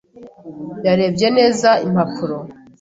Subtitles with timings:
[0.85, 2.37] Yarebye neza impapuro.